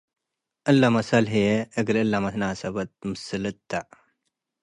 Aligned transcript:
እለ 0.69 0.81
መሰል 0.95 1.25
ህዬ 1.33 1.47
እግል 1.79 1.97
እለ 2.03 2.13
መናሰበት 2.23 2.91
ምስልት 3.09 3.57
ተ። 3.69 3.71